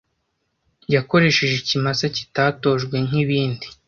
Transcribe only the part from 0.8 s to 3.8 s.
yakoresheje ikimasa kitatojwe nkibindi